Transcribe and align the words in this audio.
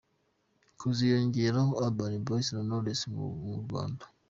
Haziyongeraho 0.81 1.71
Urban 1.83 2.13
Boyz 2.25 2.47
na 2.53 2.61
Knowless 2.65 3.01
bo 3.13 3.25
mu 3.43 3.55
Rwanda. 3.63 4.03